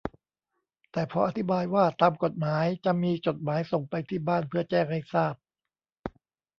[0.91, 5.35] แต่พออธิบายว่าตามกฎหมายจะมีจดหมายส่งไปที่บ้านเพื่อแจ้งให้ทราบ